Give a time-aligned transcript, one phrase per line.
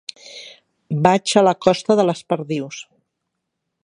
[1.07, 2.81] Vaig a la costa de les Perdius.